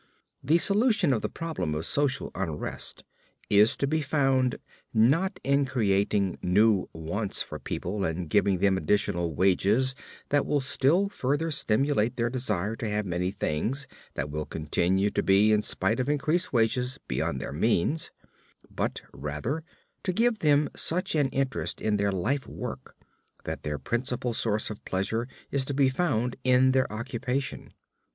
[0.43, 3.03] The solution of the problem of social unrest
[3.51, 4.55] is to be found,
[4.95, 9.93] not in creating new wants for people and giving them additional wages
[10.29, 13.85] that will still further stimulate their desire to have many things
[14.15, 18.09] that will continue to be in spite of increased wages beyond their means,
[18.71, 19.63] but rather
[20.01, 22.95] to give them such an interest in their life work
[23.43, 27.71] that their principal source of pleasure is to be found in their occupation.